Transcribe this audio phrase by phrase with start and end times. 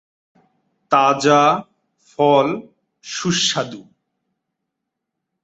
[0.91, 1.41] তাজা
[2.07, 2.47] ফল
[3.03, 3.81] সুস্বাদু।